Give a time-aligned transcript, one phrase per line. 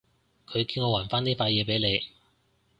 [0.47, 2.03] 佢叫我還返呢塊嘢畀你